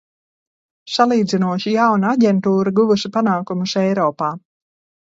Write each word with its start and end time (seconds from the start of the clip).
Salīdzinoši 0.93 1.75
jauna 1.75 2.11
aģentūra 2.17 2.75
guvusi 2.81 3.13
panākumus 3.21 3.79
Eiropā. 3.87 4.37